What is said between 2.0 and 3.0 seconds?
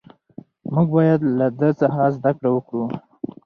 زده کړه وکړو.